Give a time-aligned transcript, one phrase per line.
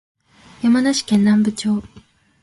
[0.63, 1.83] 山梨県南部町